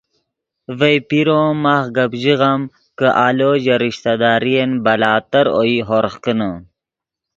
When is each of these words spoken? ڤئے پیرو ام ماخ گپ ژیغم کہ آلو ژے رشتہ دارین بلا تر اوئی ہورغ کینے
ڤئے 0.77 0.97
پیرو 1.09 1.35
ام 1.45 1.57
ماخ 1.63 1.85
گپ 1.95 2.11
ژیغم 2.21 2.61
کہ 2.97 3.07
آلو 3.25 3.51
ژے 3.63 3.75
رشتہ 3.85 4.13
دارین 4.21 4.71
بلا 4.85 5.13
تر 5.31 5.45
اوئی 5.57 5.75
ہورغ 5.87 6.15
کینے 6.23 6.51